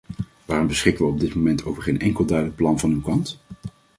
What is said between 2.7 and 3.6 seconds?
van uw kant?